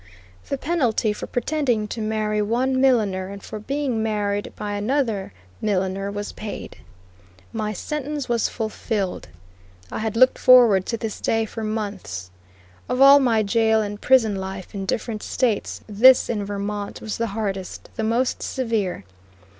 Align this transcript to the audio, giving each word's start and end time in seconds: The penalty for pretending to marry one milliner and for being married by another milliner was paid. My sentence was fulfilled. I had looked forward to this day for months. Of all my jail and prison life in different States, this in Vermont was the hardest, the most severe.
The 0.49 0.57
penalty 0.57 1.13
for 1.13 1.27
pretending 1.27 1.87
to 1.89 2.01
marry 2.01 2.41
one 2.41 2.81
milliner 2.81 3.27
and 3.27 3.43
for 3.43 3.59
being 3.59 4.01
married 4.01 4.51
by 4.55 4.73
another 4.73 5.31
milliner 5.61 6.09
was 6.09 6.31
paid. 6.31 6.77
My 7.53 7.71
sentence 7.73 8.27
was 8.27 8.49
fulfilled. 8.49 9.27
I 9.91 9.99
had 9.99 10.17
looked 10.17 10.39
forward 10.39 10.87
to 10.87 10.97
this 10.97 11.21
day 11.21 11.45
for 11.45 11.63
months. 11.63 12.31
Of 12.89 12.99
all 12.99 13.19
my 13.19 13.43
jail 13.43 13.83
and 13.83 14.01
prison 14.01 14.35
life 14.37 14.73
in 14.73 14.87
different 14.87 15.21
States, 15.21 15.81
this 15.85 16.31
in 16.31 16.45
Vermont 16.45 16.99
was 16.99 17.17
the 17.19 17.27
hardest, 17.37 17.91
the 17.95 18.03
most 18.03 18.41
severe. 18.41 19.03